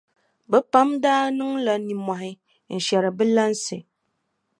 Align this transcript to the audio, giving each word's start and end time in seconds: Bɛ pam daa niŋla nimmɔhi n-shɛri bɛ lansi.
Bɛ 0.49 0.57
pam 0.71 0.89
daa 1.03 1.23
niŋla 1.37 1.73
nimmɔhi 1.87 2.31
n-shɛri 2.73 3.09
bɛ 3.17 3.23
lansi. 3.35 3.77